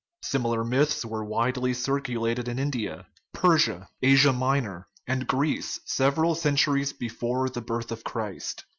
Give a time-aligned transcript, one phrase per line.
[0.23, 3.05] Similar myths were widely circulated in India,
[3.35, 8.65] Persia, Asia Minor, and Greece several centuries before the birth of Christ.